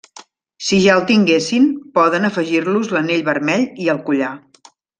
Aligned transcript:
Si 0.67 0.77
ja 0.85 0.95
el 0.99 1.03
tinguessin, 1.11 1.67
poden 1.99 2.25
afegir-los 2.31 2.91
l'anell 2.97 3.23
vermell 3.31 3.69
i 3.85 3.95
el 3.95 4.01
collar. 4.09 4.33